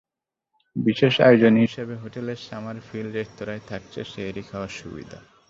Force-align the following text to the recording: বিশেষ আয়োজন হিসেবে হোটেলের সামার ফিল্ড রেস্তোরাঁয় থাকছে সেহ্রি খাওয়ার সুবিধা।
বিশেষ 0.75 1.13
আয়োজন 1.21 1.53
হিসেবে 1.57 1.93
হোটেলের 1.95 2.39
সামার 2.47 2.77
ফিল্ড 2.87 3.11
রেস্তোরাঁয় 3.13 3.63
থাকছে 3.67 3.99
সেহ্রি 4.05 4.43
খাওয়ার 4.43 4.71
সুবিধা। 4.79 5.19